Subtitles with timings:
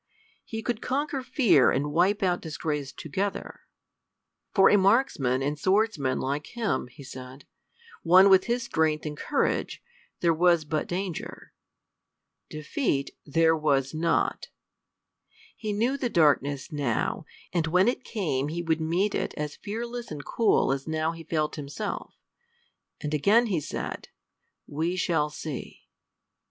[0.43, 3.59] He could conquer fear and wipe out disgrace together.
[4.51, 7.45] For a marksman and swordsman like him, he said,
[8.01, 9.79] one with his strength and courage,
[10.19, 11.53] there was but danger.
[12.49, 14.47] Defeat there was not.
[15.55, 20.09] He knew the darkness now, and when it came he would meet it as fearless
[20.09, 22.15] and cool as now he felt himself.
[23.01, 24.07] And again he said,
[24.65, 25.81] "We shall see!"